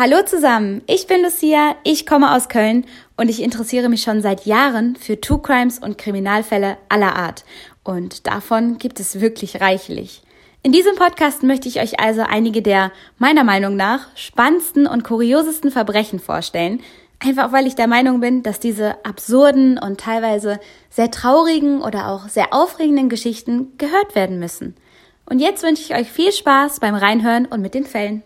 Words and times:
Hallo 0.00 0.18
zusammen, 0.24 0.82
ich 0.86 1.08
bin 1.08 1.24
Lucia, 1.24 1.74
ich 1.82 2.06
komme 2.06 2.32
aus 2.32 2.48
Köln 2.48 2.86
und 3.16 3.28
ich 3.28 3.42
interessiere 3.42 3.88
mich 3.88 4.02
schon 4.02 4.22
seit 4.22 4.46
Jahren 4.46 4.94
für 4.94 5.20
True 5.20 5.40
Crimes 5.42 5.80
und 5.80 5.98
Kriminalfälle 5.98 6.76
aller 6.88 7.16
Art. 7.16 7.44
Und 7.82 8.28
davon 8.28 8.78
gibt 8.78 9.00
es 9.00 9.20
wirklich 9.20 9.60
reichlich. 9.60 10.22
In 10.62 10.70
diesem 10.70 10.94
Podcast 10.94 11.42
möchte 11.42 11.66
ich 11.66 11.80
euch 11.80 11.98
also 11.98 12.20
einige 12.20 12.62
der, 12.62 12.92
meiner 13.18 13.42
Meinung 13.42 13.74
nach, 13.74 14.06
spannendsten 14.14 14.86
und 14.86 15.02
kuriosesten 15.02 15.72
Verbrechen 15.72 16.20
vorstellen. 16.20 16.80
Einfach 17.18 17.50
weil 17.50 17.66
ich 17.66 17.74
der 17.74 17.88
Meinung 17.88 18.20
bin, 18.20 18.44
dass 18.44 18.60
diese 18.60 19.04
absurden 19.04 19.78
und 19.78 19.98
teilweise 19.98 20.60
sehr 20.90 21.10
traurigen 21.10 21.82
oder 21.82 22.06
auch 22.06 22.28
sehr 22.28 22.54
aufregenden 22.54 23.08
Geschichten 23.08 23.76
gehört 23.78 24.14
werden 24.14 24.38
müssen. 24.38 24.76
Und 25.26 25.40
jetzt 25.40 25.64
wünsche 25.64 25.82
ich 25.82 25.98
euch 25.98 26.08
viel 26.08 26.30
Spaß 26.30 26.78
beim 26.78 26.94
Reinhören 26.94 27.46
und 27.46 27.62
mit 27.62 27.74
den 27.74 27.84
Fällen. 27.84 28.22